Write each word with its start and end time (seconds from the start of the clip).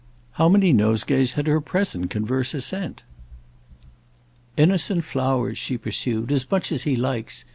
How 0.31 0.49
many 0.49 0.73
nosegays 0.73 1.33
had 1.33 1.45
her 1.45 1.61
present 1.61 2.09
converser 2.09 2.59
sent? 2.59 3.03
"Innocent 4.57 5.03
flowers," 5.05 5.59
she 5.59 5.77
pursued, 5.77 6.31
"as 6.31 6.49
much 6.49 6.71
as 6.71 6.81
he 6.89 6.95
likes. 6.95 7.45